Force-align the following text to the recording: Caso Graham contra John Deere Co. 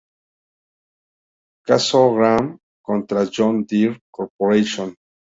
Caso 1.67 2.11
Graham 2.15 2.57
contra 2.83 3.27
John 3.27 3.61
Deere 3.67 3.99
Co. 4.09 4.31